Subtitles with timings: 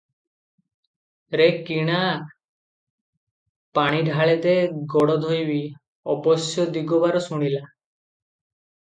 [1.41, 1.99] ରେ କିଣା,
[3.81, 4.57] ପାଣି ଢାଳେ ଦେ
[4.97, 5.63] ଗୋଡ଼ ଧୋଇବି।'
[6.19, 7.65] ଅବଶ୍ୟ ଦିଗବାର ଶୁଣିଲା।